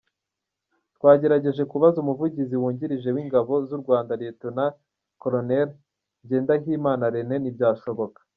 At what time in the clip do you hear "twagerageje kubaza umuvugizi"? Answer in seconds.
0.95-2.55